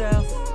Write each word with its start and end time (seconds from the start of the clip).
myself. 0.00 0.49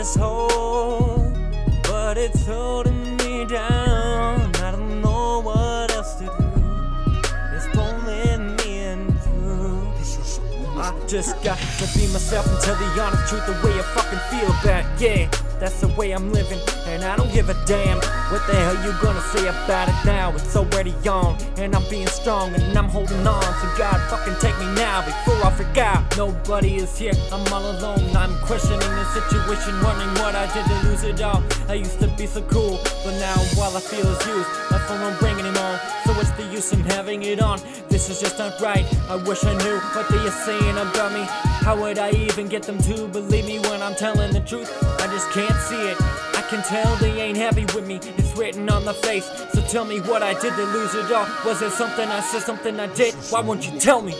This 0.00 0.14
hole, 0.14 1.30
but 1.82 2.16
it's 2.16 2.46
holding 2.46 3.18
me 3.18 3.44
down. 3.44 4.50
I 4.56 4.70
don't 4.70 5.02
know 5.02 5.42
what 5.42 5.92
else 5.92 6.14
to 6.14 6.24
do. 6.24 6.50
It's 7.54 7.68
pulling 7.74 8.56
me 8.56 8.78
in 8.78 9.12
through. 9.18 9.92
I 10.80 10.98
just 11.06 11.44
got 11.44 11.58
to 11.58 11.98
be 11.98 12.06
myself 12.14 12.46
and 12.46 12.58
tell 12.62 12.76
the 12.76 13.02
honest 13.02 13.28
truth 13.28 13.44
the 13.44 13.52
way 13.62 13.78
I 13.78 13.82
fucking 13.92 14.22
feel 14.30 14.48
back. 14.64 14.86
Yeah, 14.98 15.28
that's 15.60 15.80
the 15.82 15.88
way 15.88 16.12
I'm 16.12 16.32
living, 16.32 16.58
and 16.86 17.04
I 17.04 17.16
don't 17.16 17.32
give 17.32 17.50
a 17.50 17.54
damn. 17.66 17.98
What 18.32 18.46
the 18.46 18.54
hell 18.54 18.74
you 18.82 18.92
gonna 19.02 19.20
say 19.20 19.46
about 19.46 19.88
it 19.88 20.06
now? 20.06 20.32
It's 20.34 20.56
already 20.56 20.94
on, 21.06 21.36
and 21.58 21.76
I'm 21.76 21.88
being 21.90 22.06
strong, 22.08 22.54
and 22.54 22.76
I'm 22.76 22.88
holding 22.88 23.26
on. 23.26 23.42
So 23.42 23.68
God 23.76 24.00
fucking 24.08 24.36
take 24.40 24.58
me 24.58 24.66
now 24.74 25.04
before 25.04 25.44
I 25.44 25.50
forget. 25.52 26.16
Nobody 26.16 26.76
is 26.76 26.96
here, 26.96 27.12
I'm 27.30 27.46
all 27.52 27.70
alone. 27.70 28.16
I'm 28.16 28.34
questioning 28.46 28.80
the 28.80 29.04
situation, 29.12 29.80
wondering 29.84 30.14
what 30.22 30.34
I 30.34 30.46
did 30.54 30.64
to 30.64 30.88
lose 30.88 31.04
it 31.04 31.20
all. 31.20 31.42
I 31.68 31.74
used 31.74 32.00
to 32.00 32.08
be 32.16 32.26
so 32.26 32.40
cool, 32.42 32.80
but 33.04 33.12
now 33.20 33.36
all 33.60 33.76
I 33.76 33.80
feel 33.80 34.06
is 34.06 34.26
used. 34.26 34.48
My 34.70 34.78
phone 34.88 35.00
won't 35.02 35.20
ring 35.20 35.38
anymore, 35.38 35.78
so 36.06 36.14
what's 36.14 36.30
the 36.32 36.44
use 36.44 36.72
in 36.72 36.80
having 36.80 37.22
it 37.22 37.40
on? 37.40 37.60
This 37.88 38.08
is 38.08 38.20
just 38.20 38.38
not 38.38 38.58
right. 38.60 38.86
I 39.10 39.16
wish 39.16 39.44
I 39.44 39.52
knew 39.62 39.78
what 39.94 40.08
they 40.08 40.16
are 40.16 40.30
saying 40.30 40.78
about 40.78 41.12
me. 41.12 41.26
How 41.60 41.78
would 41.78 41.98
I 41.98 42.12
even 42.12 42.48
get 42.48 42.62
them 42.62 42.78
to 42.78 43.06
believe 43.08 43.44
me 43.44 43.58
when 43.58 43.82
I'm 43.82 43.94
telling 43.94 44.32
the 44.32 44.40
truth? 44.40 44.70
I 45.00 45.06
just 45.08 45.30
can't 45.30 45.49
see 45.58 45.90
it. 45.90 45.96
I 46.36 46.42
can 46.48 46.62
tell 46.62 46.96
they 46.96 47.20
ain't 47.20 47.36
happy 47.36 47.64
with 47.74 47.86
me. 47.86 48.00
It's 48.18 48.36
written 48.36 48.68
on 48.68 48.84
my 48.84 48.92
face. 48.92 49.26
So 49.52 49.62
tell 49.62 49.84
me 49.84 50.00
what 50.00 50.22
I 50.22 50.32
did 50.40 50.54
to 50.54 50.64
lose 50.64 50.94
it 50.94 51.12
all. 51.12 51.26
Was 51.44 51.62
it 51.62 51.72
something 51.72 52.08
I 52.08 52.20
said, 52.20 52.42
something 52.42 52.78
I 52.78 52.86
did? 52.94 53.14
Why 53.30 53.40
won't 53.40 53.70
you 53.70 53.78
tell 53.78 54.02
me? 54.02 54.14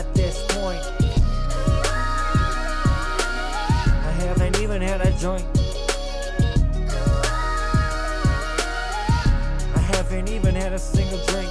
At 0.00 0.14
this 0.14 0.42
point? 0.48 0.80
I 4.08 4.12
haven't 4.24 4.58
even 4.60 4.80
had 4.80 5.02
a 5.02 5.12
joint. 5.18 5.44
I 9.74 9.80
haven't 9.92 10.30
even 10.30 10.54
had 10.54 10.72
a 10.72 10.78
single 10.78 11.22
drink. 11.26 11.50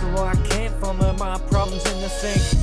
So 0.00 0.06
I 0.22 0.36
can't 0.50 0.74
find 0.80 1.18
my 1.18 1.36
problems 1.50 1.84
in 1.92 2.00
the 2.00 2.08
sink. 2.08 2.57